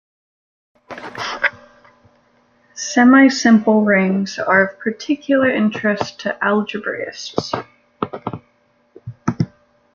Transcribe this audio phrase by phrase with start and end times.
[2.73, 7.53] Semisimple rings are of particular interest to algebraists.